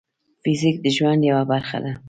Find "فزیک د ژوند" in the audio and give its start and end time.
0.43-1.21